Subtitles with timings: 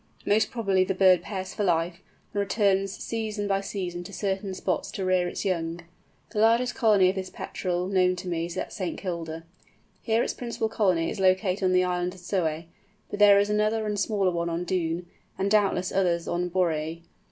[0.25, 2.01] Most probably the bird pairs for life,
[2.33, 5.81] and returns season by season to certain spots to rear its young.
[6.31, 8.97] The largest colony of this Petrel known to me is at St.
[8.97, 9.43] Kilda.
[10.01, 12.65] Here its principal colony is located on the island of Soay,
[13.11, 15.05] but there is another and smaller one on Doon,
[15.37, 17.03] and doubtless others on Borreay.